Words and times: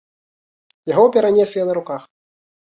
Яго 0.93 1.03
перанеслі 1.17 1.67
на 1.69 1.77
руках. 1.81 2.01